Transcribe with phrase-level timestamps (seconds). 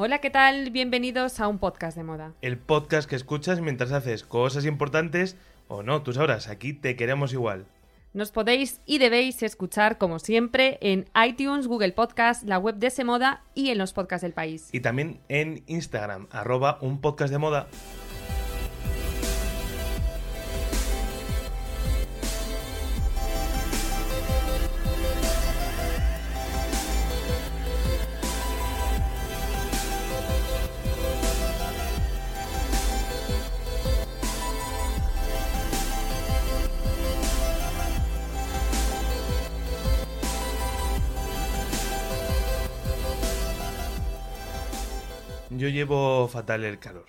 [0.00, 0.70] Hola, ¿qué tal?
[0.70, 2.32] Bienvenidos a un podcast de moda.
[2.40, 5.36] El podcast que escuchas mientras haces cosas importantes
[5.66, 7.66] o no, tú sabrás, aquí te queremos igual.
[8.12, 13.42] Nos podéis y debéis escuchar, como siempre, en iTunes, Google Podcast, la web de Semoda
[13.56, 14.68] y en los podcasts del país.
[14.70, 17.66] Y también en Instagram, arroba un podcast de moda.
[45.68, 47.04] Yo llevo fatal el calor.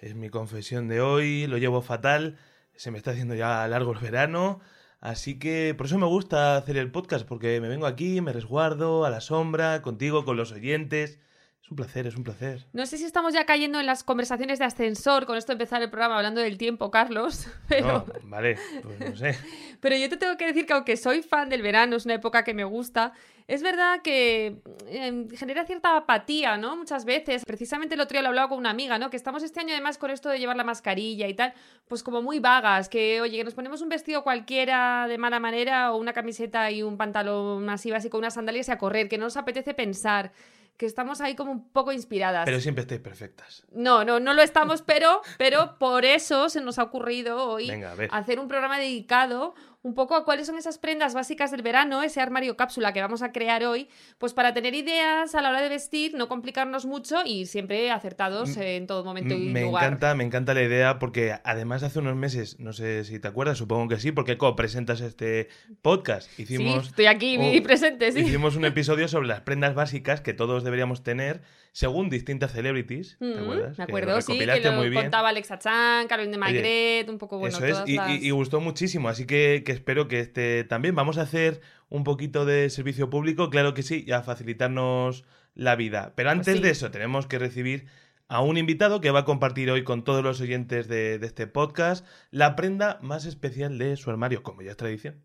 [0.00, 2.36] Es mi confesión de hoy, lo llevo fatal.
[2.74, 4.58] Se me está haciendo ya largo el verano.
[4.98, 9.04] Así que por eso me gusta hacer el podcast, porque me vengo aquí, me resguardo
[9.04, 11.20] a la sombra, contigo, con los oyentes.
[11.62, 12.66] Es un placer, es un placer.
[12.72, 15.80] No sé si estamos ya cayendo en las conversaciones de ascensor con esto de empezar
[15.80, 17.46] el programa hablando del tiempo, Carlos.
[17.68, 17.86] Pero...
[17.86, 19.36] No, vale, pues no sé.
[19.80, 22.42] Pero yo te tengo que decir que aunque soy fan del verano, es una época
[22.42, 23.12] que me gusta,
[23.46, 26.76] es verdad que eh, genera cierta apatía, ¿no?
[26.76, 27.44] Muchas veces.
[27.44, 29.10] Precisamente el otro día lo hablaba con una amiga, ¿no?
[29.10, 31.54] Que estamos este año además con esto de llevar la mascarilla y tal,
[31.86, 35.92] pues como muy vagas, que oye, que nos ponemos un vestido cualquiera de mala manera
[35.92, 39.24] o una camiseta y un pantalón así básico, unas sandalias y a correr, que no
[39.24, 40.32] nos apetece pensar
[40.76, 42.44] que estamos ahí como un poco inspiradas.
[42.44, 43.64] Pero siempre estáis perfectas.
[43.72, 47.94] No, no, no lo estamos, pero, pero por eso se nos ha ocurrido hoy Venga,
[48.10, 52.20] hacer un programa dedicado un poco a cuáles son esas prendas básicas del verano, ese
[52.20, 55.68] armario cápsula que vamos a crear hoy, pues para tener ideas a la hora de
[55.68, 59.84] vestir, no complicarnos mucho y siempre acertados en todo momento y Me lugar.
[59.84, 63.58] encanta, me encanta la idea porque además hace unos meses, no sé si te acuerdas,
[63.58, 65.48] supongo que sí, porque co-presentas este
[65.82, 66.28] podcast.
[66.38, 68.20] Hicimos, Sí, estoy aquí un- presente, sí.
[68.20, 73.16] Hicimos un episodio sobre las prendas básicas que todos deberíamos tener según distintas celebrities.
[73.18, 73.78] ¿Te acuerdas?
[73.78, 75.02] Me acuerdo, sí, que lo muy bien.
[75.02, 78.10] contaba Alexa Chan, Caroline de Maigret, un poco, bueno, Eso todas y, las...
[78.10, 80.94] y- y gustó muchísimo, así que, que espero que este también.
[80.94, 85.24] Vamos a hacer un poquito de servicio público, claro que sí, y a facilitarnos
[85.54, 86.12] la vida.
[86.14, 86.62] Pero antes Pues sí.
[86.62, 87.86] de eso, tenemos que recibir
[88.28, 91.46] a un invitado que va a compartir hoy con todos los oyentes de, de este
[91.46, 95.22] podcast la prenda más especial de su armario, como ya es tradición.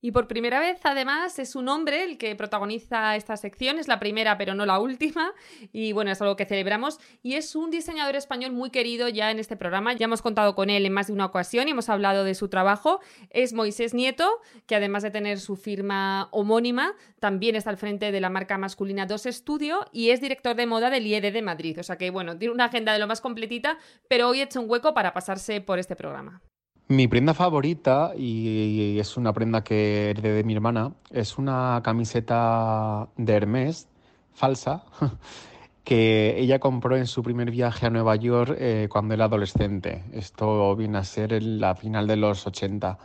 [0.00, 3.98] Y por primera vez, además, es un hombre el que protagoniza esta sección, es la
[3.98, 5.32] primera pero no la última,
[5.72, 9.38] y bueno, es algo que celebramos, y es un diseñador español muy querido ya en
[9.38, 12.24] este programa, ya hemos contado con él en más de una ocasión y hemos hablado
[12.24, 13.00] de su trabajo,
[13.30, 14.28] es Moisés Nieto,
[14.66, 19.06] que además de tener su firma homónima, también está al frente de la marca masculina
[19.06, 22.36] 2 Studio y es director de moda del IED de Madrid, o sea que bueno,
[22.36, 23.78] tiene una agenda de lo más completita,
[24.08, 26.42] pero hoy he hecho un hueco para pasarse por este programa.
[26.86, 33.08] Mi prenda favorita, y es una prenda que heredé de mi hermana, es una camiseta
[33.16, 33.88] de Hermès,
[34.34, 34.84] falsa,
[35.84, 40.04] que ella compró en su primer viaje a Nueva York eh, cuando era adolescente.
[40.12, 42.98] Esto viene a ser en la final de los 80.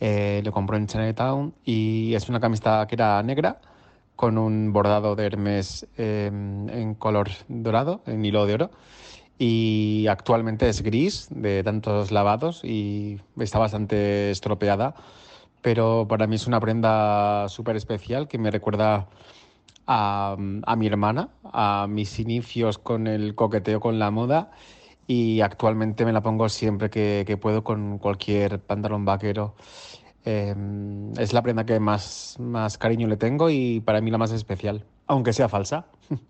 [0.00, 3.60] Eh, lo compró en Chinatown y es una camiseta que era negra
[4.16, 8.70] con un bordado de Hermès eh, en color dorado, en hilo de oro
[9.40, 14.94] y actualmente es gris de tantos lavados y está bastante estropeada,
[15.62, 19.08] pero para mí es una prenda súper especial que me recuerda
[19.86, 20.36] a,
[20.66, 24.50] a mi hermana, a mis inicios con el coqueteo con la moda
[25.06, 29.54] y actualmente me la pongo siempre que, que puedo con cualquier pantalón vaquero.
[30.24, 30.54] Eh,
[31.18, 34.84] es la prenda que más, más cariño le tengo y para mí la más especial,
[35.06, 35.86] aunque sea falsa.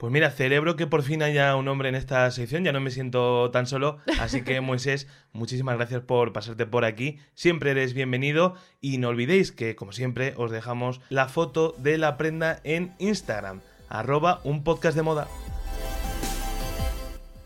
[0.00, 2.90] Pues mira, celebro que por fin haya un hombre en esta sección, ya no me
[2.90, 8.54] siento tan solo, así que Moisés, muchísimas gracias por pasarte por aquí, siempre eres bienvenido
[8.80, 13.60] y no olvidéis que, como siempre, os dejamos la foto de la prenda en Instagram,
[13.90, 15.28] arroba un podcast de moda.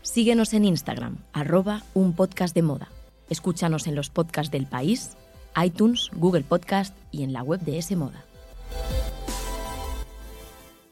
[0.01, 2.87] Síguenos en Instagram, arroba un podcast de moda.
[3.29, 5.17] Escúchanos en los podcasts del país,
[5.61, 8.23] iTunes, Google Podcast y en la web de S Moda.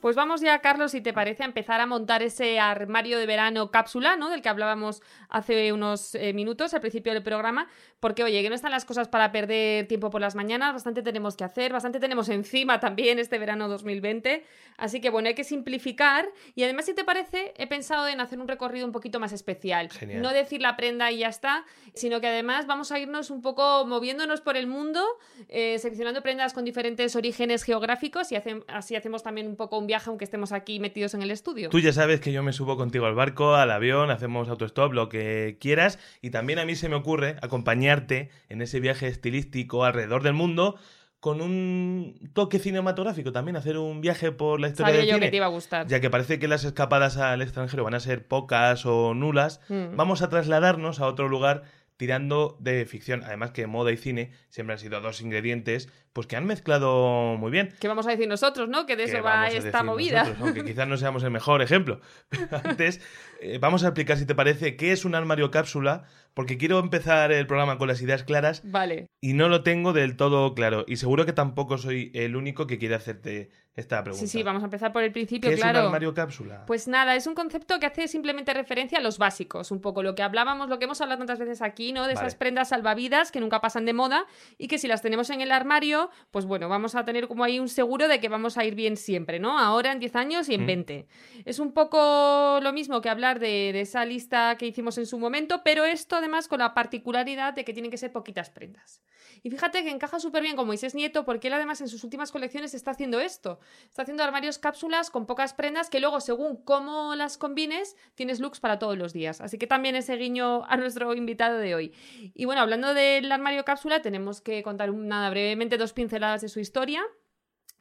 [0.04, 3.72] Pues vamos ya, Carlos, si te parece, a empezar a montar ese armario de verano
[3.72, 4.30] cápsula, ¿no?
[4.30, 7.70] Del que hablábamos hace unos eh, minutos al principio del programa,
[8.02, 11.38] porque oye, que no están las cosas para perder tiempo por las mañanas, bastante tenemos
[11.38, 14.46] que hacer, bastante tenemos encima también este verano 2020,
[14.76, 18.42] así que bueno, hay que simplificar y además, si te parece, he pensado en hacer
[18.42, 19.90] un recorrido un poquito más especial.
[19.90, 20.22] Genial.
[20.22, 21.64] No decir la prenda y ya está,
[21.94, 25.02] sino que además vamos a irnos un poco moviéndonos por el mundo,
[25.48, 29.93] eh, seleccionando prendas con diferentes orígenes geográficos y así hacemos también un poco un viaje
[30.06, 31.70] aunque estemos aquí metidos en el estudio.
[31.70, 35.10] Tú ya sabes que yo me subo contigo al barco, al avión, hacemos autostop, lo
[35.10, 36.00] que quieras.
[36.22, 40.76] Y también a mí se me ocurre acompañarte en ese viaje estilístico alrededor del mundo
[41.20, 45.28] con un toque cinematográfico también, hacer un viaje por la historia Sabía del yo cine.
[45.28, 45.88] que te iba a gustar.
[45.88, 49.96] Ya que parece que las escapadas al extranjero van a ser pocas o nulas, Mm.
[49.96, 51.64] vamos a trasladarnos a otro lugar
[51.98, 53.24] tirando de ficción.
[53.24, 57.52] Además que moda y cine siempre han sido dos ingredientes pues que han mezclado muy
[57.52, 57.74] bien.
[57.80, 58.86] ¿Qué vamos a decir nosotros, no?
[58.86, 60.24] Que de eso va esta movida.
[60.24, 62.02] nosotros, aunque quizás no seamos el mejor ejemplo.
[62.30, 63.02] Pero antes,
[63.42, 66.04] eh, vamos a explicar, si te parece, qué es un armario cápsula,
[66.36, 69.08] porque quiero empezar el programa con las ideas claras Vale.
[69.22, 70.86] y no lo tengo del todo claro.
[70.88, 74.22] Y seguro que tampoco soy el único que quiere hacerte esta pregunta.
[74.26, 75.80] Sí, sí, vamos a empezar por el principio, ¿Qué es claro.
[75.80, 76.64] un armario cápsula?
[76.68, 80.14] Pues nada, es un concepto que hace simplemente referencia a los básicos, un poco lo
[80.14, 82.02] que hablábamos, lo que hemos hablado tantas veces aquí, ¿no?
[82.08, 82.28] De Vale.
[82.28, 84.26] esas prendas salvavidas que nunca pasan de moda
[84.60, 87.60] y que si las tenemos en el armario, pues bueno, vamos a tener como ahí
[87.60, 89.58] un seguro de que vamos a ir bien siempre, ¿no?
[89.58, 90.68] Ahora en 10 años y en Mm.
[90.68, 91.08] 20.
[91.46, 95.18] Es un poco lo mismo que hablar de, de esa lista que hicimos en su
[95.18, 99.02] momento, pero esto además con la particularidad de que tienen que ser poquitas prendas.
[99.44, 102.32] Y fíjate que encaja súper bien con Moisés Nieto porque él además en sus últimas
[102.32, 103.60] colecciones está haciendo esto.
[103.90, 108.62] Está haciendo armarios cápsulas con pocas prendas que luego según cómo las combines tienes looks
[108.62, 109.42] para todos los días.
[109.42, 111.94] Así que también ese guiño a nuestro invitado de hoy.
[112.34, 116.48] Y bueno, hablando del armario cápsula tenemos que contar un- nada brevemente dos pinceladas de
[116.50, 117.04] su historia.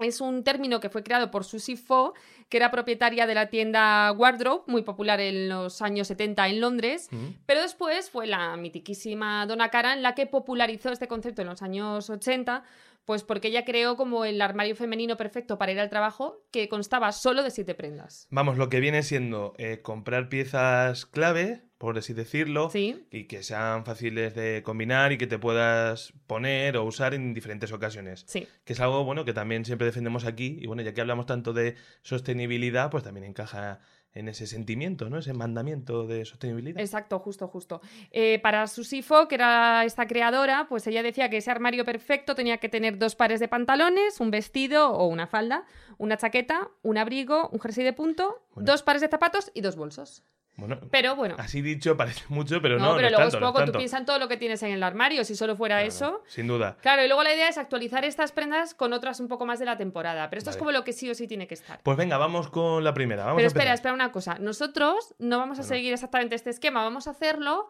[0.03, 2.15] Es un término que fue creado por Susie Fo,
[2.49, 7.09] que era propietaria de la tienda Wardrobe, muy popular en los años 70 en Londres,
[7.11, 7.27] Mm.
[7.47, 12.09] pero después fue la mitiquísima Donna Karan la que popularizó este concepto en los años
[12.11, 12.65] 80,
[13.05, 17.11] pues porque ella creó como el armario femenino perfecto para ir al trabajo, que constaba
[17.13, 18.29] solo de siete prendas.
[18.31, 23.43] Vamos, lo que viene siendo eh, comprar piezas clave, por así decirlo, Sí, y que
[23.43, 28.25] sean fáciles de combinar y que te puedas poner o usar en diferentes ocasiones.
[28.29, 28.47] sí.
[28.65, 31.53] que es algo bueno que también siempre defendemos aquí y bueno ya que hablamos tanto
[31.53, 33.81] de sostenibilidad pues también encaja
[34.15, 37.81] en ese sentimiento no ese mandamiento de sostenibilidad Exacto, justo, justo.
[38.13, 42.59] Eh, para Susifo, que era esta creadora, pues ella decía que ese armario perfecto tenía
[42.59, 45.65] que tener dos pares de pantalones, un vestido o una falda,
[45.99, 48.71] una chaqueta, un abrigo, un jersey de punto, Bueno.
[48.71, 50.23] dos pares de zapatos y dos bolsos.
[50.57, 51.37] Bueno Pero bueno.
[51.39, 53.53] así dicho parece mucho pero no no, pero no es luego tanto, es no es
[53.53, 53.79] poco, tú tanto.
[53.79, 56.23] piensas en todo lo que tienes en el armario, si solo fuera Claro, eso.
[56.27, 59.47] sin duda Claro, y luego la idea es actualizar estas prendas con otras un poco
[59.47, 61.55] más de la temporada, pero esto es como lo que sí o sí tiene que
[61.55, 61.81] estar.
[61.83, 64.37] pues venga vamos con la primera vamos Pero a espera, espera una cosa.
[64.39, 65.69] Nosotros no vamos a Bueno.
[65.75, 67.69] seguir exactamente este esquema, vamos a hacerlo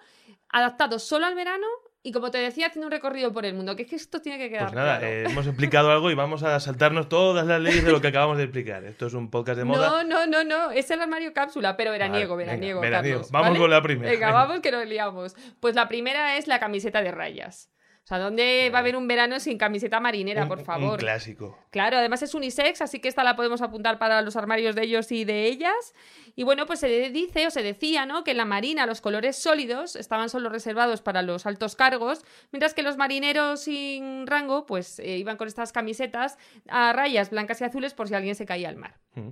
[0.48, 1.66] adaptado solo al verano
[2.04, 4.36] y como te decía, haciendo un recorrido por el mundo, que es que esto tiene
[4.38, 5.12] que quedar pues nada claro.
[5.14, 8.38] eh, hemos explicado algo y vamos a saltarnos todas las leyes de lo que acabamos
[8.38, 11.32] de explicar esto es un podcast de moda No, no, no, no, es el armario
[11.32, 13.18] cápsula, pero veraniego, Vale, venga, veraniego, veraniego.
[13.18, 13.58] Carlos, Vamos ¿vale?
[13.60, 14.38] con la primera, Venga, venga.
[14.40, 15.36] vamos que nos liamos.
[15.60, 17.70] Pues la primera es la camiseta de rayas.
[18.04, 20.98] O sea, ¿dónde va a haber un verano sin camiseta marinera, un, por un favor?
[20.98, 24.82] clásico Claro, además es unisex, así que esta la podemos apuntar para los armarios de
[24.82, 25.94] ellos y de ellas.
[26.34, 28.24] Y bueno, pues se dice o se decía, ¿no?
[28.24, 32.74] Que en la marina los colores sólidos estaban solo reservados para los altos cargos, mientras
[32.74, 36.38] que los marineros sin rango, pues eh, iban con estas camisetas
[36.68, 38.98] a rayas blancas y azules por si alguien se caía al mar.
[39.14, 39.28] Mm.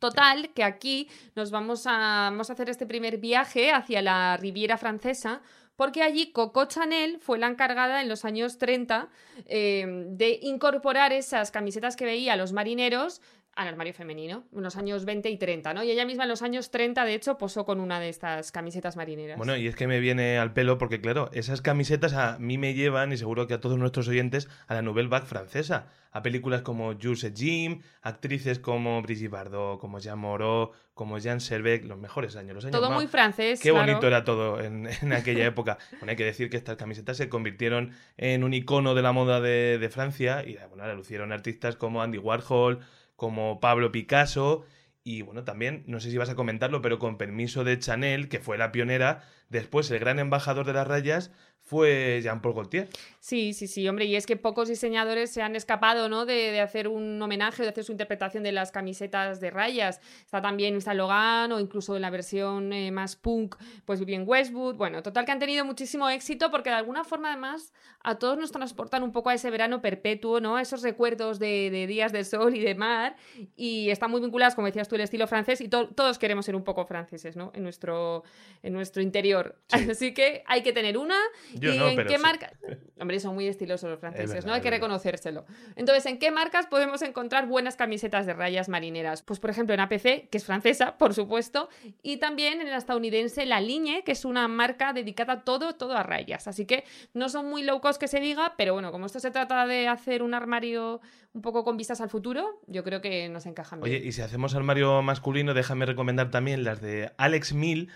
[0.00, 4.78] Total, que aquí nos vamos a, vamos a hacer este primer viaje hacia la Riviera
[4.78, 5.42] Francesa,
[5.76, 9.10] porque allí Coco Chanel fue la encargada en los años 30
[9.44, 13.20] eh, de incorporar esas camisetas que veía los marineros
[13.56, 15.82] al armario femenino, en los años 20 y 30, ¿no?
[15.82, 18.96] Y ella misma en los años 30, de hecho, posó con una de estas camisetas
[18.96, 19.36] marineras.
[19.36, 22.74] Bueno, y es que me viene al pelo porque, claro, esas camisetas a mí me
[22.74, 25.88] llevan, y seguro que a todos nuestros oyentes, a la Nouvelle Vague francesa.
[26.12, 31.40] A películas como Jules et Jim, actrices como Brigitte Bardot, como Jean Moreau, como Jean
[31.40, 33.86] Servec, los mejores años, los años Todo más- muy francés, Qué claro.
[33.86, 35.78] bonito era todo en, en aquella época.
[35.92, 39.40] Bueno, hay que decir que estas camisetas se convirtieron en un icono de la moda
[39.40, 42.80] de, de Francia y bueno, la lucieron artistas como Andy Warhol,
[43.20, 44.64] como Pablo Picasso
[45.04, 48.40] y bueno, también, no sé si vas a comentarlo, pero con permiso de Chanel, que
[48.40, 51.32] fue la pionera, Después, el gran embajador de las rayas
[51.70, 52.88] fue Jean-Paul Gaultier.
[53.20, 56.26] Sí, sí, sí, hombre, y es que pocos diseñadores se han escapado, ¿no?
[56.26, 60.00] De, de, hacer un homenaje, de hacer su interpretación de las camisetas de rayas.
[60.24, 64.74] Está también Saint Logan o incluso en la versión eh, más punk, pues Vivienne Westwood.
[64.74, 67.72] Bueno, total que han tenido muchísimo éxito porque de alguna forma además
[68.02, 70.56] a todos nos transportan un poco a ese verano perpetuo, ¿no?
[70.56, 73.14] A esos recuerdos de, de días de sol y de mar
[73.54, 76.56] y están muy vinculadas, como decías tú, el estilo francés y to todos queremos ser
[76.56, 77.52] un poco franceses, ¿no?
[77.54, 78.24] En nuestro,
[78.64, 79.56] en nuestro interior.
[79.68, 79.86] Sí.
[79.90, 81.16] Así que hay que tener una.
[81.60, 82.22] Yo ¿Y no, en pero qué sí.
[82.22, 82.52] marca?
[82.98, 84.54] Hombre, son muy estilosos los franceses, verdad, ¿no?
[84.54, 85.46] Hay que reconocérselo.
[85.76, 89.22] Entonces, ¿en qué marcas podemos encontrar buenas camisetas de rayas marineras?
[89.22, 91.68] Pues, por ejemplo, en APC, que es francesa, por supuesto,
[92.02, 96.02] y también en la estadounidense La Ligne, que es una marca dedicada todo, todo a
[96.02, 96.48] rayas.
[96.48, 99.30] Así que no son muy low cost que se diga, pero bueno, como esto se
[99.30, 101.00] trata de hacer un armario
[101.32, 103.96] un poco con vistas al futuro, yo creo que nos encajan bien.
[103.96, 107.88] Oye, y si hacemos armario masculino, déjame recomendar también las de Alex Mill,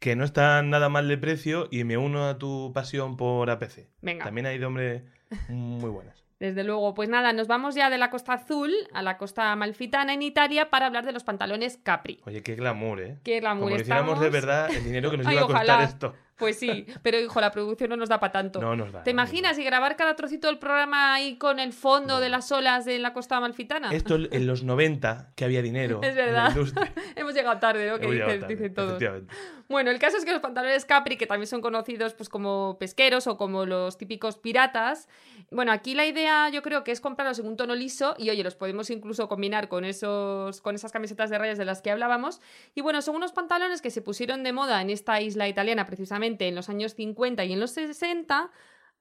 [0.00, 3.86] que no están nada mal de precio y me uno a tu pasión por APC.
[4.02, 4.24] Venga.
[4.24, 5.04] También hay de hombre
[5.48, 6.16] muy buenas.
[6.40, 10.14] Desde luego, pues nada, nos vamos ya de la costa azul a la costa malfitana
[10.14, 12.18] en Italia para hablar de los pantalones Capri.
[12.24, 13.18] Oye, qué glamour, ¿eh?
[13.22, 15.64] Qué glamour, Como hiciéramos de estamos- verdad, el dinero que nos Ay, iba a costar
[15.66, 15.84] ojalá.
[15.84, 16.14] esto.
[16.40, 18.60] Pues sí, pero hijo, la producción no nos da para tanto.
[18.60, 19.04] No nos da.
[19.04, 22.50] ¿Te no imaginas y grabar cada trocito del programa ahí con el fondo de las
[22.50, 23.90] olas de la costa malfitana?
[23.90, 23.94] da.
[23.94, 26.00] Esto en los 90, que había dinero.
[26.10, 26.88] Es en la verdad.
[27.16, 27.98] Hemos llegado tarde, ¿no?
[27.98, 28.90] Que dicen, tarde, dicen todos.
[28.90, 29.34] efectivamente.
[29.68, 33.28] Bueno, el caso es que los pantalones Capri, que también son conocidos pues como pesqueros
[33.28, 35.08] o como los típicos piratas,
[35.50, 38.44] bueno, aquí la idea yo creo que es comprarlos en un tono liso y oye,
[38.44, 42.40] los podemos incluso combinar con esos con esas camisetas de rayas de las que hablábamos.
[42.74, 46.46] Y bueno, son unos pantalones que se pusieron de moda en esta isla italiana precisamente
[46.46, 48.50] en los años 50 y en los 60.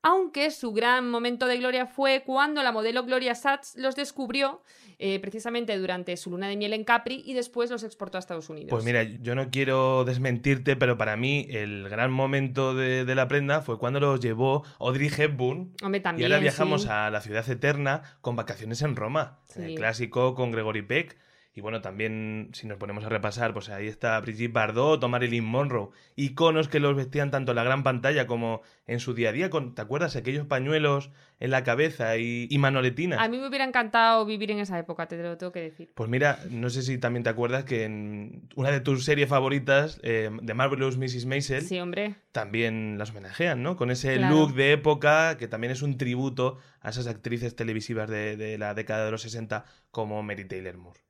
[0.01, 4.63] Aunque su gran momento de gloria fue cuando la modelo Gloria Satz los descubrió
[4.97, 8.49] eh, precisamente durante su luna de miel en Capri y después los exportó a Estados
[8.49, 8.69] Unidos.
[8.69, 13.27] Pues mira, yo no quiero desmentirte, pero para mí el gran momento de, de la
[13.27, 15.73] prenda fue cuando los llevó Audrey Hepburn.
[15.83, 16.31] Hombre, Y también.
[16.31, 16.87] ahora viajamos sí.
[16.89, 19.39] a la ciudad eterna con vacaciones en Roma.
[19.49, 19.61] Sí.
[19.63, 21.17] El clásico con Gregory Peck.
[21.59, 25.43] Y bueno, también si nos ponemos a repasar, pues ahí está Brigitte Bardot o Marilyn
[25.43, 25.89] Monroe.
[26.15, 29.49] Iconos que los vestían tanto en la gran pantalla como en su día a día.
[29.49, 30.15] Con, ¿Te acuerdas?
[30.15, 31.11] Aquellos pañuelos
[31.41, 33.19] en la cabeza y, y manoletinas.
[33.19, 35.91] A mí me hubiera encantado vivir en esa época, te lo tengo que decir.
[35.95, 39.99] Pues mira, no sé si también te acuerdas que en una de tus series favoritas,
[40.01, 41.25] eh, The Marvelous Mrs.
[41.25, 42.15] Maisel, Sí, hombre.
[42.31, 43.75] también las homenajean, ¿no?
[43.75, 44.33] Con ese Claro.
[44.33, 48.73] look de época que también es un tributo a esas actrices televisivas de, de la
[48.73, 51.01] década de los 60 como Mary Taylor Moore.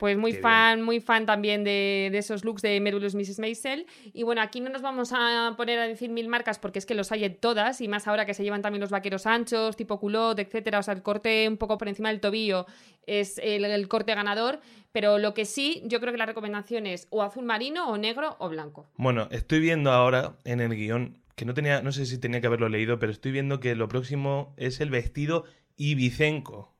[0.00, 3.38] Pues muy Qué fan, muy fan también de, de esos looks de Merulus Mrs.
[3.38, 3.84] Maisel.
[4.14, 6.94] Y bueno, aquí no nos vamos a poner a decir mil marcas porque es que
[6.94, 10.00] los hay en todas, y más ahora que se llevan también los vaqueros anchos, tipo
[10.00, 10.78] culot, etcétera.
[10.78, 12.64] O sea, el corte un poco por encima del tobillo
[13.06, 14.60] es el, el corte ganador.
[14.90, 18.36] Pero lo que sí, yo creo que la recomendación es o azul marino, o negro,
[18.38, 18.86] o blanco.
[18.96, 22.46] Bueno, estoy viendo ahora en el guion, que no tenía, no sé si tenía que
[22.46, 25.44] haberlo leído, pero estoy viendo que lo próximo es el vestido
[25.76, 26.72] ibicenco.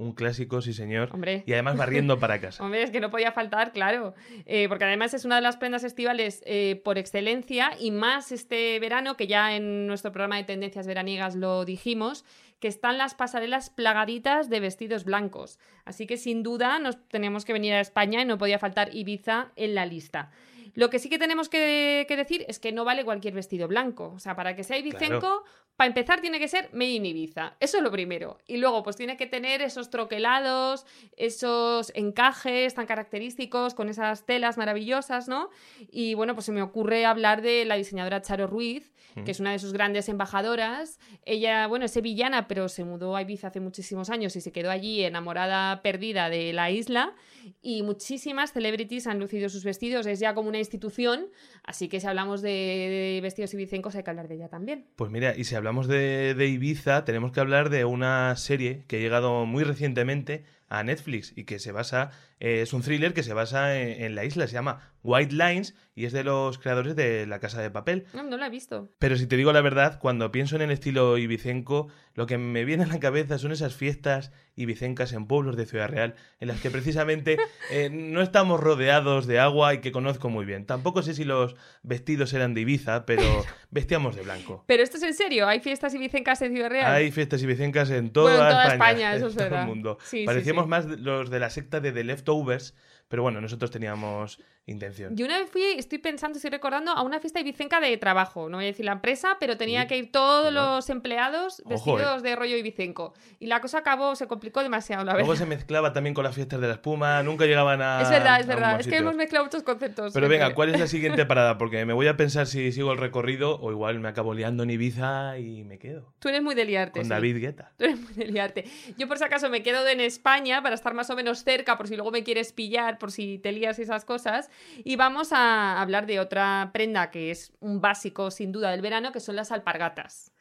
[0.00, 1.10] Un clásico, sí señor.
[1.12, 1.42] Hombre.
[1.44, 2.64] Y además barriendo para casa.
[2.64, 4.14] Hombre, es que no podía faltar, claro.
[4.46, 8.80] Eh, porque además es una de las prendas estivales eh, por excelencia y más este
[8.80, 12.24] verano, que ya en nuestro programa de tendencias veraniegas lo dijimos,
[12.60, 15.58] que están las pasarelas plagaditas de vestidos blancos.
[15.84, 19.52] Así que sin duda nos tenemos que venir a España y no podía faltar Ibiza
[19.54, 20.30] en la lista.
[20.74, 24.12] Lo que sí que tenemos que, que decir es que no vale cualquier vestido blanco.
[24.14, 25.44] O sea, para que sea ibicenco, Claro.
[25.76, 27.56] para empezar tiene que ser made in Ibiza.
[27.60, 28.38] Eso es lo primero.
[28.46, 30.84] Y luego, pues tiene que tener esos troquelados,
[31.16, 35.50] esos encajes tan característicos con esas telas maravillosas, ¿no?
[35.90, 38.92] Y bueno, pues se me ocurre hablar de la diseñadora Charo Ruiz,
[39.24, 41.00] que es una de sus grandes embajadoras.
[41.24, 44.70] Ella, bueno, es sevillana, pero se mudó a Ibiza hace muchísimos años y se quedó
[44.70, 47.14] allí enamorada, perdida de la isla.
[47.60, 50.06] Y muchísimas celebrities han lucido sus vestidos.
[50.06, 51.26] Es ya como una institución.
[51.64, 54.86] Así que si hablamos de, de vestidos ibicencos, hay que hablar de ella también.
[54.96, 58.96] Pues mira, y si hablamos de, de Ibiza, tenemos que hablar de una serie que
[58.96, 63.22] ha llegado muy recientemente a Netflix y que se basa, eh, es un thriller que
[63.22, 66.96] se basa en, en la isla, se llama White Lines y es de los creadores
[66.96, 68.06] de La Casa de Papel.
[68.14, 68.90] No, no la he visto.
[68.98, 72.64] Pero si te digo la verdad, cuando pienso en el estilo ibicenco, lo que me
[72.64, 76.60] viene a la cabeza son esas fiestas ibicencas en pueblos de Ciudad Real, en las
[76.60, 77.38] que precisamente
[77.70, 80.66] eh, no estamos rodeados de agua y que conozco muy bien.
[80.66, 83.22] Tampoco sé si los vestidos eran de Ibiza, pero
[83.70, 84.64] vestíamos de blanco.
[84.66, 86.92] Pero esto es en serio, hay fiestas ibicencas en Ciudad Real.
[86.92, 89.98] Hay fiestas ibicencas en toda, Bueno, en toda España, España, eso en todo el mundo.
[90.04, 90.70] Sí, Parecíamos sí.
[90.70, 92.74] más los de la secta de The Leftovers,
[93.08, 95.16] pero bueno, nosotros teníamos intención.
[95.16, 98.48] Yo una vez fui, estoy pensando, estoy recordando, a una fiesta ibicenca de trabajo.
[98.48, 99.88] No voy a decir la empresa, pero tenía Sí.
[99.88, 103.14] que ir todos los empleados Ojo, vestidos de rollo ibicenco.
[103.40, 105.42] Y la cosa acabó, se complicó demasiado, la Luego verdad.
[105.44, 108.02] se mezclaba también con las fiestas de la espuma, nunca llegaban a.
[108.02, 108.78] Es verdad, es verdad.
[108.80, 110.12] Es que hemos mezclado muchos conceptos.
[110.12, 111.58] Pero venga, ¿cuál es la siguiente parada?
[111.58, 114.70] Porque me voy a pensar si sigo el recorrido o igual me acabo liando en
[114.70, 116.12] Ibiza y me quedo.
[116.20, 117.00] Tú eres muy de liarte.
[117.00, 117.10] Con sí.
[117.10, 117.72] David Guetta.
[117.76, 118.64] Tú eres muy de liarte.
[118.98, 121.88] Yo, por si acaso, me quedo en España para estar más o menos cerca, por
[121.88, 124.49] si luego me quieres pillar, por si te lías y esas cosas.
[124.84, 129.12] Y vamos a hablar de otra prenda que es un básico, sin duda, del verano,
[129.12, 130.32] que son las alpargatas.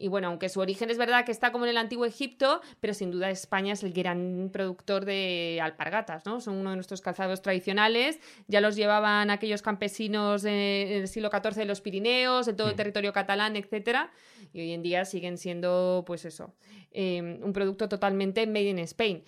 [0.00, 2.94] Y bueno, aunque su origen es verdad que está como en el antiguo Egipto, pero
[2.94, 6.40] sin duda España es el gran productor de alpargatas, ¿no?
[6.40, 8.20] Son uno de nuestros calzados tradicionales.
[8.46, 12.68] Ya los llevaban aquellos campesinos eh, en el siglo XIV de los Pirineos, en todo
[12.68, 12.76] el Mm.
[12.76, 14.12] territorio catalán, etcétera.
[14.52, 16.54] Y hoy en día siguen siendo, pues eso,
[16.92, 19.24] eh, un producto totalmente made in Spain.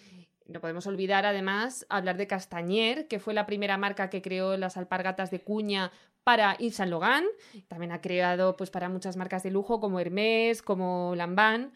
[0.50, 4.76] No podemos olvidar, además, hablar de Castañer, que fue la primera marca que creó las
[4.76, 5.92] alpargatas de cuña
[6.24, 7.26] para Yves Saint Laurent.
[7.68, 11.70] También ha creado pues, para muchas marcas de lujo como Hermès, como Lanvin.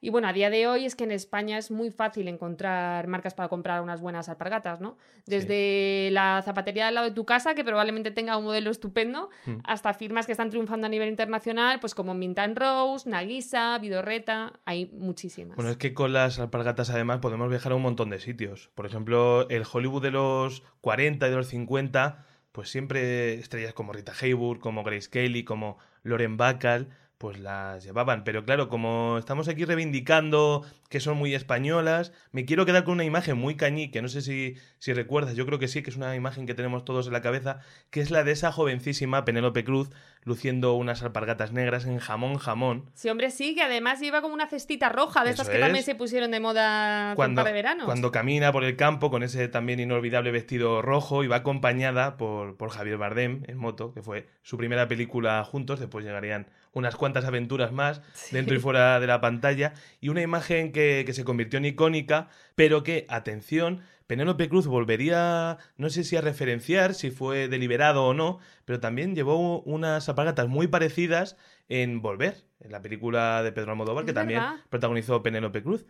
[0.00, 3.34] Y bueno, a día de hoy es que en España es muy fácil encontrar marcas
[3.34, 4.96] para comprar unas buenas alpargatas, ¿no?
[5.26, 9.56] Desde la zapatería al lado de tu casa, que probablemente tenga un modelo estupendo, Mm.
[9.64, 14.52] hasta firmas que están triunfando a nivel internacional, pues como Mint and Rose, Nagisa, Vidorreta,
[14.64, 15.56] hay muchísimas.
[15.56, 18.70] Bueno, es que con las alpargatas además podemos viajar a un montón de sitios.
[18.74, 23.92] Por ejemplo, el Hollywood de los 40 y de los 50, pues siempre estrellas como
[23.92, 26.88] Rita Hayworth, como Grace Kelly, como Lauren Bacall,
[27.18, 28.22] pues las llevaban.
[28.24, 33.04] Pero claro, como estamos aquí reivindicando que son muy españolas, me quiero quedar con una
[33.04, 35.96] imagen muy cañí, que no sé si, si recuerdas, yo creo que sí, que es
[35.96, 37.58] una imagen que tenemos todos en la cabeza,
[37.90, 39.90] que es la de esa jovencísima Penélope Cruz
[40.24, 42.90] luciendo unas alpargatas negras en jamón jamón.
[42.94, 45.84] Sí, hombre, sí, que además lleva como una cestita roja de estas Eso que también
[45.84, 47.86] se pusieron de moda cuando, de veranos.
[47.86, 52.56] cuando camina por el campo con ese también inolvidable vestido rojo y va acompañada por,
[52.56, 56.46] por Javier Bardem en moto, que fue su primera película juntos, después llegarían
[56.78, 61.12] unas cuantas aventuras más dentro y fuera de la pantalla, y una imagen que, que
[61.12, 66.94] se convirtió en icónica, pero que, atención, Penélope Cruz volvería, no sé si a referenciar,
[66.94, 71.36] si fue deliberado o no, pero también llevó unas alpargatas muy parecidas
[71.68, 75.84] en Volver, en la película de Pedro Almodóvar, que también protagonizó Penélope Cruz.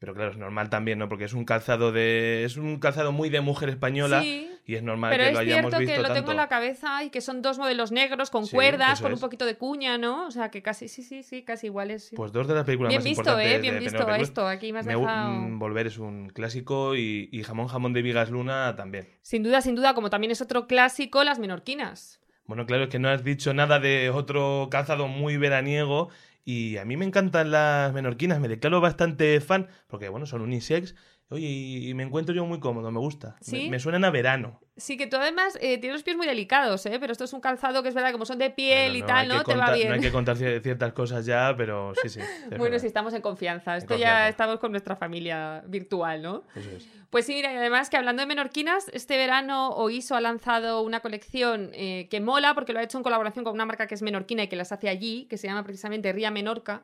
[0.00, 1.10] Pero claro, es normal también, ¿no?
[1.10, 2.42] Porque es un calzado de.
[2.44, 4.22] es un calzado muy de mujer española.
[4.22, 6.20] Sí, Y es normal pero que es lo hayamos cierto visto que lo tanto.
[6.20, 9.16] tengo en la cabeza y que son dos modelos negros con Sí, cuerdas, con un
[9.16, 9.20] es.
[9.20, 10.26] poquito de cuña, ¿no?
[10.26, 12.08] O sea, que casi, sí, sí, sí, casi iguales.
[12.08, 12.16] sí.
[12.16, 13.60] Pues dos de las películas bien más visto, importantes ¿eh?
[13.60, 14.28] Bien de visto Penélope Cruz.
[14.28, 14.48] esto.
[14.48, 15.30] Aquí me has dejado...
[15.32, 19.06] mm, Volver es un clásico y, y Jamón Jamón de Vigas Luna también.
[19.20, 22.16] Sin duda, sin duda, como también es otro clásico, las menorquinas.
[22.46, 26.08] Bueno, claro, es que no has dicho nada de otro calzado muy veraniego
[26.44, 30.94] y a mí me encantan las menorquinas, me declaro bastante fan porque, bueno, son unisex.
[31.28, 33.36] Oye, y, me encuentro yo muy cómodo, me gusta.
[33.52, 34.60] Me, suenan a verano.
[34.80, 36.96] Sí, que tú además eh, tienes los pies muy delicados, ¿eh?
[36.98, 39.06] Pero esto es un calzado que es verdad, como son de piel Bueno, y no
[39.06, 39.44] tal, ¿no?
[39.44, 39.88] Te va bien.
[39.88, 42.20] No hay que contar cier- ciertas cosas ya, pero sí, sí.
[42.48, 42.78] Bueno, verdad.
[42.80, 43.76] si estamos en confianza.
[43.76, 46.42] Esto ya estamos con nuestra familia virtual, ¿no?
[46.56, 46.88] Eso es.
[47.10, 51.00] Pues sí, mira, y además que hablando de menorquinas, este verano Oiso ha lanzado una
[51.00, 54.02] colección eh, que mola porque lo ha hecho en colaboración con una marca que es
[54.02, 56.82] menorquina y que las hace allí, que se llama precisamente Ría Menorca.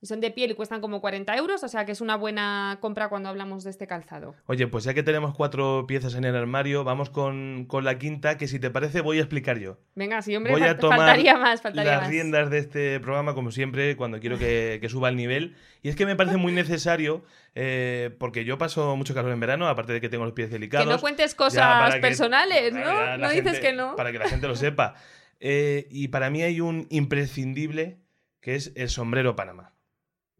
[0.00, 2.78] Y son de piel y cuestan como 40 euros, o sea que es una buena
[2.80, 4.36] compra cuando hablamos de este calzado.
[4.46, 8.38] Oye, pues ya que tenemos cuatro piezas en el armario, vamos con, con la quinta,
[8.38, 9.78] que si te parece voy a explicar yo.
[9.96, 12.10] Venga, sí, hombre, Voy a tomar faltaría más, faltaría las más.
[12.10, 15.56] riendas de este programa, como siempre, cuando quiero que, que suba el nivel.
[15.82, 17.24] Y es que me parece muy necesario,
[17.56, 20.54] eh, porque yo paso mucho calor en verano, aparte de que tengo los pies Que
[20.54, 20.86] delicados.
[20.86, 23.16] no cuentes cosas que- personales, ¿no?
[23.18, 23.96] No dices que no.
[23.96, 24.94] Para que la gente lo sepa.
[25.40, 27.98] Eh, y para mí hay un imprescindible,
[28.40, 29.74] que es el sombrero Panamá.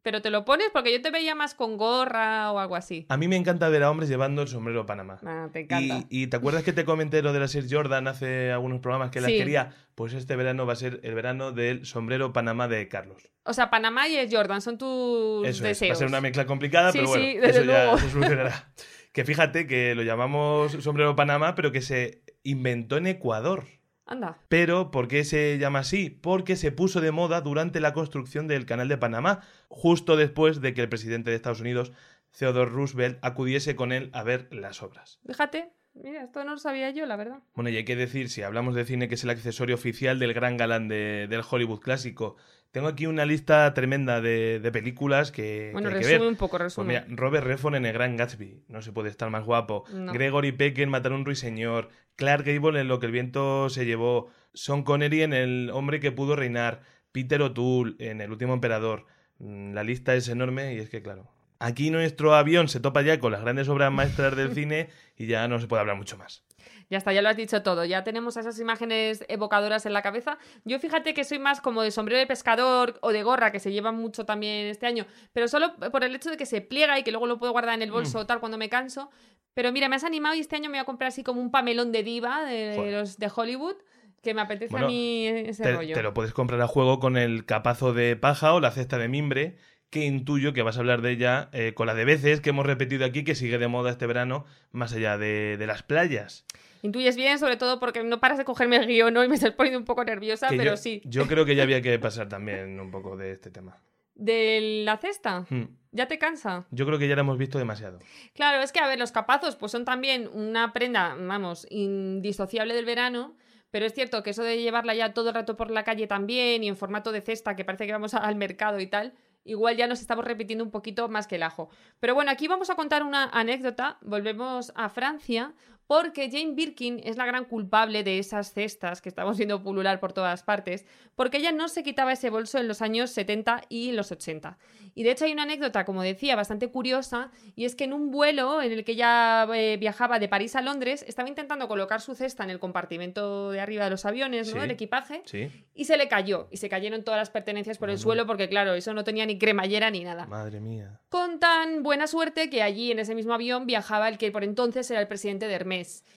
[0.08, 3.04] Pero te lo pones porque yo te veía más con gorra o algo así.
[3.10, 5.18] A mí me encanta ver a hombres llevando el sombrero Panamá.
[5.22, 6.06] Ah, te encanta.
[6.08, 9.10] Y, y te acuerdas que te comenté lo de la Sir Jordan hace algunos programas
[9.10, 9.36] que las Sí.
[9.36, 9.74] quería?
[9.94, 13.28] Pues este verano va a ser el verano del sombrero Panamá de Carlos.
[13.42, 15.90] O sea, Panamá y es Jordan son tus Eso es, deseos.
[15.90, 18.72] va a ser una mezcla complicada, Sí, pero bueno, sí, desde eso ya se solucionará.
[19.12, 23.66] que fíjate que lo llamamos sombrero Panamá, pero que se inventó en Ecuador.
[24.08, 24.38] Anda.
[24.48, 26.10] Pero, ¿por qué se llama así?
[26.10, 30.74] Porque se puso de moda durante la construcción del Canal de Panamá, justo después de
[30.74, 31.92] que el presidente de Estados Unidos,
[32.36, 35.20] Theodore Roosevelt, acudiese con él a ver las obras.
[35.26, 35.70] Fíjate.
[35.94, 37.40] Mira, esto no lo sabía yo, la verdad.
[37.54, 40.32] Bueno, y hay que decir, si hablamos de cine, que es el accesorio oficial del
[40.32, 42.36] gran galán de- del Hollywood clásico.
[42.70, 46.28] Tengo aquí una lista tremenda de, de películas que, Bueno, que hay que resume ver.
[46.28, 49.44] un poco, Pues mira, Robert Redford en El Gran Gatsby, no se puede estar más
[49.44, 49.84] guapo.
[49.92, 50.12] No.
[50.12, 51.88] Gregory Peck en Matar a un ruiseñor.
[52.16, 54.30] Clark Gable en Lo que el viento se llevó.
[54.52, 56.82] Sean Connery en El hombre que pudo reinar.
[57.12, 59.06] Peter O'Toole en El último emperador.
[59.38, 63.18] Mm, La lista es enorme y es que, claro, Aquí nuestro avión se topa ya
[63.18, 66.44] con las grandes obras maestras del cine y ya no se puede hablar mucho más.
[66.90, 67.84] Ya está, ya lo has dicho todo.
[67.84, 70.38] Ya tenemos esas imágenes evocadoras en la cabeza.
[70.64, 73.72] Yo fíjate que soy más como de sombrero de pescador o de gorra, que se
[73.72, 77.02] llevan mucho también este año, pero solo por el hecho de que se pliega y
[77.02, 79.10] que luego lo puedo guardar en el bolso o tal cuando me canso.
[79.54, 81.50] Pero mira, me has animado y este año me voy a comprar así como un
[81.50, 83.76] pamelón de diva de, los de Hollywood,
[84.22, 85.94] que me apetece Bueno, a mí ese Te, rollo.
[85.94, 89.08] te lo puedes comprar a juego con el capazo de paja o la cesta de
[89.08, 89.56] mimbre,
[89.90, 92.66] que intuyo que vas a hablar de ella eh, con la de veces que hemos
[92.66, 96.44] repetido aquí, que sigue de moda este verano, más allá de, de las playas.
[96.82, 99.78] Intuyes bien, sobre todo porque no paras de cogerme el guion hoy, me estás poniendo
[99.78, 101.02] un poco nerviosa, Que pero yo, sí.
[101.04, 103.78] Yo creo que ya había que pasar también un poco de este tema.
[104.14, 105.46] ¿De la cesta?
[105.48, 105.76] Hmm.
[105.92, 106.66] ¿Ya te cansa?
[106.70, 107.98] Yo creo que ya la hemos visto demasiado.
[108.34, 112.84] Claro, es que, a ver, los capazos pues son también una prenda, vamos, indisociable del
[112.84, 113.36] verano,
[113.70, 116.62] pero es cierto que eso de llevarla ya todo el rato por la calle también
[116.62, 119.14] y en formato de cesta, que parece que vamos al mercado y tal,
[119.48, 121.70] igual ya nos estamos repitiendo un poquito más que el ajo.
[122.00, 125.54] Pero bueno, aquí vamos a contar una anécdota, volvemos a Francia,
[125.88, 130.12] porque Jane Birkin es la gran culpable de esas cestas que estamos viendo pulular por
[130.12, 130.84] todas partes,
[131.16, 134.58] porque ella no se quitaba ese bolso en los años 70 y los 80.
[134.94, 138.10] Y de hecho hay una anécdota, como decía, bastante curiosa, y es que en un
[138.10, 142.14] vuelo en el que ella eh, viajaba de París a Londres, estaba intentando colocar su
[142.14, 144.60] cesta en el compartimento de arriba de los aviones, ¿no?
[144.60, 144.64] Sí.
[144.64, 147.98] El equipaje, Sí, y se le cayó, y se cayeron todas las pertenencias por el
[147.98, 150.26] suelo, porque claro, eso no tenía ni cremallera ni nada.
[150.26, 151.00] madre mía.
[151.08, 154.90] Con tan buena suerte que allí en ese mismo avión viajaba el que por entonces
[154.90, 155.54] era el presidente de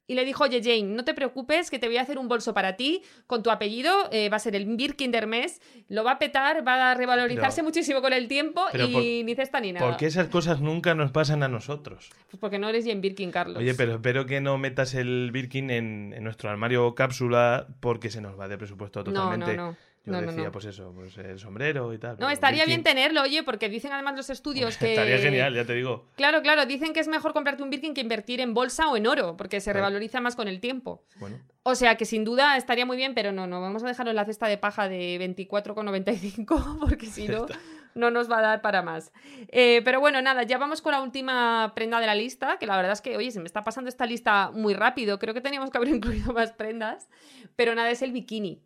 [0.07, 2.53] Y le dijo, oye Jane, no te preocupes que te voy a hacer un bolso
[2.53, 6.13] para ti con tu apellido, eh, va a ser el Birkin de Hermès, lo va
[6.13, 9.71] a petar, va a revalorizarse muchísimo con el tiempo pero y por- ni cesta ni
[9.71, 9.87] nada.
[9.87, 12.09] ¿Por qué esas cosas nunca nos pasan a nosotros?
[12.29, 13.57] Pues porque no eres Jane Birkin, Carlos.
[13.57, 18.19] Oye, pero espero que no metas el Birkin en, en nuestro armario cápsula porque se
[18.21, 19.55] nos va de presupuesto no, totalmente.
[19.55, 19.77] no, no.
[20.03, 20.51] Yo no, decía, no.
[20.51, 22.17] pues eso, pues el sombrero y tal.
[22.19, 24.91] No, estaría bien tenerlo, oye, porque dicen además los estudios que...
[24.93, 26.07] Estaría genial, ya te digo.
[26.15, 29.05] Claro, claro, dicen que es mejor comprarte un Birkin que invertir en bolsa o en
[29.05, 29.85] oro, porque se Claro.
[29.85, 31.03] revaloriza más con el tiempo.
[31.19, 34.09] Bueno, O sea que sin duda estaría muy bien, pero no, no, vamos a dejarlo
[34.09, 37.45] en la cesta de paja de 24,95 porque si no,
[37.93, 39.11] no nos va a dar para más.
[39.49, 42.75] Eh, pero bueno, nada, ya vamos con la última prenda de la lista, que la
[42.77, 45.69] verdad es que, oye, se me está pasando esta lista muy rápido, creo que teníamos
[45.69, 47.07] que haber incluido más prendas,
[47.55, 48.61] pero nada, es el bikini.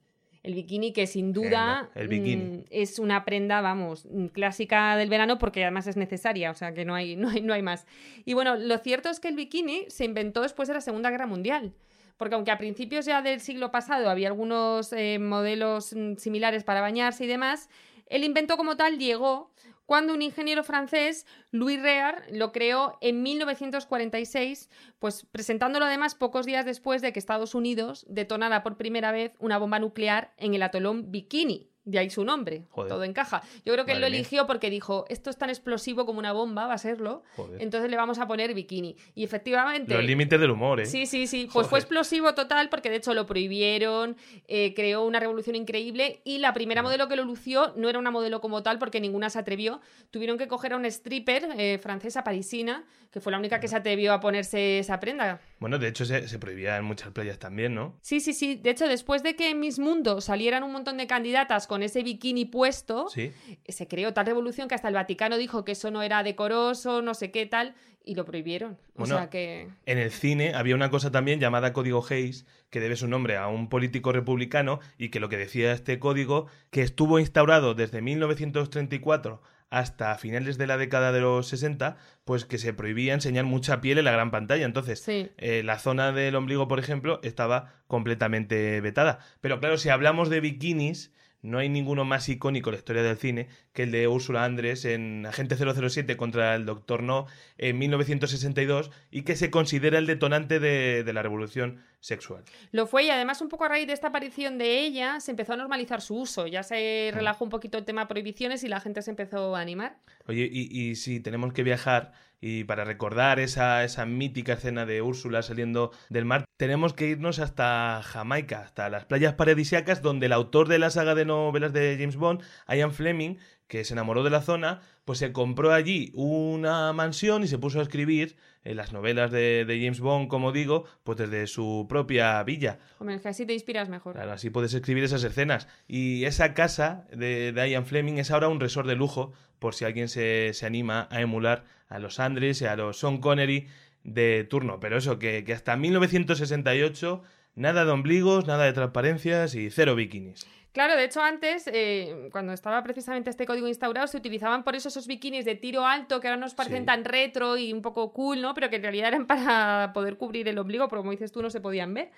[0.46, 2.44] El bikini que sin duda Venga, el bikini.
[2.44, 6.72] mm, es una prenda, vamos, mm, clásica del verano porque además es necesaria, o sea
[6.74, 7.88] que no hay, no hay, no hay más.
[8.26, 11.26] Y bueno, lo cierto es que el bikini se inventó después de la Segunda Guerra
[11.26, 11.74] Mundial.
[12.18, 16.80] Porque aunque a principios ya del siglo pasado había algunos eh, modelos mm, similares para
[16.80, 17.70] bañarse y demás,
[18.08, 19.52] el invento como tal llegó
[19.86, 24.70] cuando un ingeniero francés, Louis Reard, lo creó en 1946,
[25.00, 29.58] pues presentándolo además pocos días después de que Estados Unidos detonara por primera vez una
[29.58, 31.75] bomba nuclear en el atolón Bikini.
[31.86, 32.90] De ahí su nombre, Joder.
[32.90, 33.44] todo encaja.
[33.64, 34.18] Yo creo que él lo mía.
[34.18, 37.62] eligió porque dijo, esto es tan explosivo como una bomba, va a serlo, joder.
[37.62, 38.96] entonces le vamos a poner bikini.
[39.14, 39.94] Y efectivamente...
[39.94, 40.86] Los límites del humor, ¿eh?
[40.88, 41.48] Sí, sí, sí.
[41.54, 44.18] Pues fue explosivo total porque de hecho lo prohibieron,
[44.48, 48.12] eh, creó una revolución increíble y la primera modelo que lo lució no era una
[48.12, 49.80] modelo como tal porque ninguna se atrevió.
[50.12, 53.78] Tuvieron que coger a una stripper eh, francesa parisina que fue la única que se
[53.78, 55.40] atrevió a ponerse esa prenda.
[55.60, 57.98] Bueno, de hecho se, se prohibía en muchas playas también, ¿no?
[58.02, 58.56] Sí, sí, sí.
[58.56, 62.04] De hecho, después de que en Miss Mundo salieran un montón de candidatas con ese
[62.04, 63.32] bikini puesto, Sí.
[63.68, 67.14] se creó tal revolución que hasta el Vaticano dijo que eso no era decoroso, no
[67.14, 68.78] sé qué tal, y lo prohibieron.
[68.98, 69.68] O sea que...
[69.88, 73.48] En el cine había una cosa también llamada Código Hayes, que debe su nombre a
[73.48, 79.42] un político republicano y que lo que decía este código, que estuvo instaurado desde 1934
[79.72, 83.98] hasta finales de la década de los 60, pues que se prohibía enseñar mucha piel
[83.98, 84.66] en la gran pantalla.
[84.66, 85.32] Entonces, Sí.
[85.38, 89.20] eh, la zona del ombligo, por ejemplo, estaba completamente vetada.
[89.42, 91.12] Pero claro, si hablamos de bikinis,
[91.46, 94.84] no hay ninguno más icónico en la historia del cine que el de Úrsula Andrés
[94.86, 97.28] en Agente 007 contra el Doctor No
[97.58, 102.44] en 1962 y que se considera el detonante de, de la revolución sexual.
[102.72, 105.54] Lo fue y además un poco a raíz de esta aparición de ella se empezó
[105.54, 106.46] a normalizar su uso.
[106.46, 107.16] Ya se Mm.
[107.18, 109.98] relajó un poquito el tema de prohibiciones y la gente se empezó a animar.
[110.28, 115.02] Oye, y, y si tenemos que viajar y para recordar esa, esa mítica escena de
[115.02, 120.34] Úrsula saliendo del mar, tenemos que irnos hasta Jamaica, hasta las playas paradisíacas, donde el
[120.34, 123.38] autor de la saga de novelas de James Bond, Ian Fleming,
[123.68, 127.80] que se enamoró de la zona, pues se compró allí una mansión y se puso
[127.80, 132.44] a escribir eh, las novelas de, de James Bond, como digo, pues desde su propia
[132.44, 132.80] villa.
[133.00, 134.16] Hombre, es que así te inspiras mejor.
[134.16, 135.68] Claro, así puedes escribir esas escenas.
[135.88, 139.86] Y esa casa de, de Ian Fleming es ahora un resort de lujo, por si
[139.86, 143.68] alguien se, se anima a emular a los Andres y a los Sean Connery
[144.04, 144.80] de turno.
[144.80, 147.24] Pero eso, que, que hasta 1968
[147.56, 150.46] nada de ombligos, nada de transparencias y cero bikinis.
[150.76, 154.90] Claro, de hecho antes, eh, cuando estaba precisamente este código instaurado, se utilizaban por eso
[154.90, 156.86] esos bikinis de tiro alto que ahora nos parecen Sí.
[156.86, 158.54] tan retro y un poco cool, ¿no?
[158.54, 161.50] Pero que en realidad eran para poder cubrir el ombligo, porque como dices tú, no
[161.50, 162.12] se podían ver.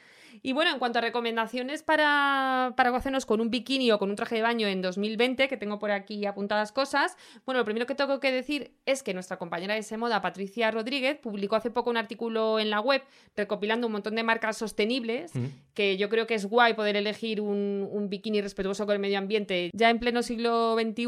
[0.44, 4.16] Y bueno, en cuanto a recomendaciones para, para hacernos con un bikini o con un
[4.16, 7.16] traje de baño en 2020, que tengo por aquí apuntadas cosas,
[7.46, 10.70] bueno, lo primero que tengo que decir es que nuestra compañera de ese moda, Patricia
[10.70, 13.02] Rodríguez, publicó hace poco un artículo en la web
[13.36, 15.46] recopilando un montón de marcas sostenibles, Mm.
[15.74, 19.18] que yo creo que es guay poder elegir un, un bikini respetuoso con el medio
[19.18, 21.06] ambiente ya en pleno siglo XXI.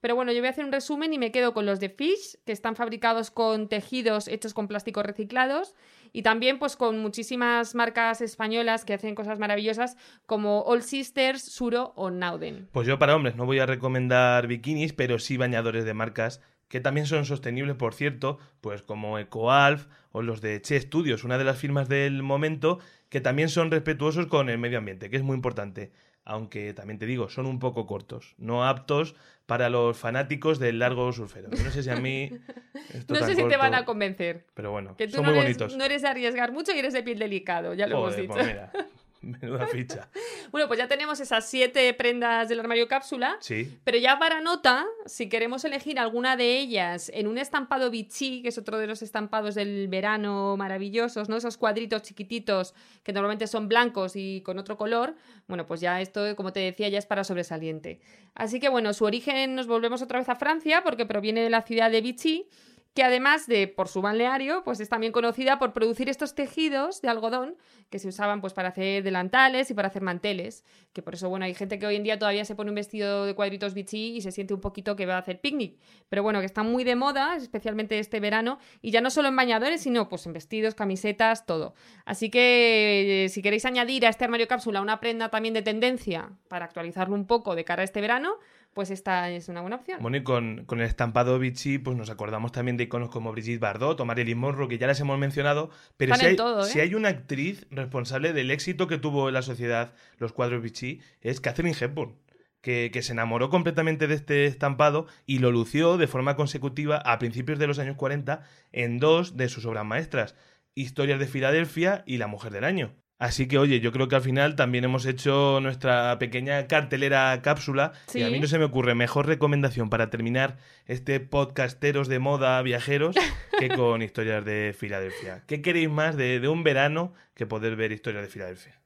[0.00, 2.36] Pero bueno, yo voy a hacer un resumen y me quedo con los de Fish,
[2.44, 5.74] que están fabricados con tejidos hechos con plásticos reciclados
[6.12, 11.94] y también pues con muchísimas marcas españolas que hacen cosas maravillosas como All Sisters, Suro
[11.96, 12.68] o Nauden.
[12.72, 16.80] Pues yo para hombres no voy a recomendar bikinis, pero sí bañadores de marcas que
[16.80, 21.44] también son sostenibles, por cierto, pues como EcoAlf o los de Che Studios, una de
[21.44, 25.36] las firmas del momento, que también son respetuosos con el medio ambiente, que es muy
[25.36, 25.92] importante.
[26.24, 29.14] Aunque también te digo, son un poco cortos, no aptos
[29.46, 31.50] para los fanáticos del largo surfero.
[31.50, 32.30] No sé si a mí.
[32.94, 34.46] esto No sé si te corto, van a convencer.
[34.54, 35.76] Pero bueno, Que tú son no muy eres, bonitos.
[35.76, 38.46] no eres de arriesgar mucho y eres de piel delicado, ya lo Joder, hemos pues
[38.46, 38.52] dicho.
[38.54, 38.72] mira,
[39.40, 40.08] menuda ficha.
[40.50, 43.36] Bueno, pues ya tenemos esas siete prendas del armario cápsula.
[43.40, 48.42] Sí, Pero ya para nota, si queremos elegir alguna de ellas en un estampado Vichy,
[48.42, 51.36] que es otro de los estampados del verano maravillosos, ¿no?
[51.36, 55.14] Esos cuadritos chiquititos que normalmente son blancos y con otro color,
[55.46, 58.00] bueno, pues ya esto, como te decía, ya es para sobresaliente.
[58.34, 61.62] Así que bueno, su origen nos volvemos otra vez a Francia porque proviene de la
[61.62, 62.48] ciudad de Vichy
[62.94, 67.08] que además de por su balneario, pues es también conocida por producir estos tejidos de
[67.08, 67.56] algodón
[67.90, 71.44] que se usaban pues para hacer delantales y para hacer manteles, que por eso bueno,
[71.44, 74.20] hay gente que hoy en día todavía se pone un vestido de cuadritos bichí y
[74.20, 75.76] se siente un poquito que va a hacer picnic,
[76.08, 79.36] pero bueno, que están muy de moda, especialmente este verano, y ya no solo en
[79.36, 81.74] bañadores, sino pues en vestidos, camisetas, todo.
[82.04, 86.30] Así que eh, si queréis añadir a este armario cápsula una prenda también de tendencia
[86.48, 88.38] para actualizarlo un poco de cara a este verano,
[88.74, 90.02] pues esta es una buena opción.
[90.02, 93.60] Bueno, y con, con el estampado Vichy, pues nos acordamos también de iconos como Brigitte
[93.60, 96.68] Bardot o Marilyn Monroe, que ya las hemos mencionado, pero si hay, todo, ¿eh?
[96.68, 101.00] si hay una actriz responsable del éxito que tuvo en la sociedad los cuadros Vichy,
[101.20, 102.16] es Catherine Hepburn.
[102.60, 107.18] Que, que se enamoró completamente de este estampado y lo lució de forma consecutiva a
[107.18, 110.34] principios de los años 40 en dos de sus obras maestras,
[110.74, 112.94] Historias de Filadelfia y La Mujer del Año.
[113.18, 117.92] Así que, oye, yo creo que al final también hemos hecho nuestra pequeña cartelera cápsula.
[118.12, 122.60] Y a mí no se me ocurre mejor recomendación para terminar este podcasteros de moda
[122.62, 123.16] viajeros
[123.58, 125.44] que con historias de Filadelfia.
[125.46, 128.83] ¿Qué queréis más de, de un verano que poder ver historias de Filadelfia?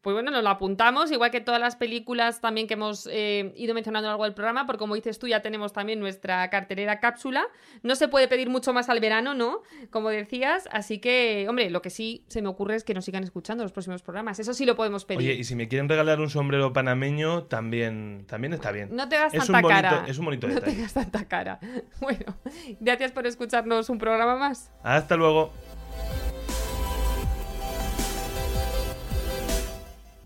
[0.00, 3.74] Pues bueno, nos lo apuntamos, igual que todas las películas también que hemos eh, ido
[3.74, 7.00] mencionando a lo largo del programa, porque como dices tú, ya tenemos también nuestra cartelera
[7.00, 7.44] cápsula.
[7.82, 9.62] No se puede pedir mucho más al verano, ¿no?
[9.90, 13.24] Como decías, así que, hombre, lo que sí se me ocurre es que nos sigan
[13.24, 14.38] escuchando los próximos programas.
[14.38, 15.20] Eso sí lo podemos pedir.
[15.20, 18.88] Oye, y si me quieren regalar un sombrero panameño, también, también está bien.
[18.92, 20.04] No te hagas es tanta un bonito, cara.
[20.06, 20.72] Es un bonito no detalle.
[20.76, 21.58] tengas tanta cara.
[22.00, 22.36] Bueno,
[22.80, 24.70] gracias por escucharnos un programa más.
[24.82, 25.52] Hasta luego.